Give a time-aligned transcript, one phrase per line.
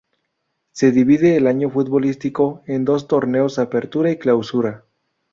[0.71, 4.85] Se divide el Año Futbolístico en dos torneos Apertura y Clausura.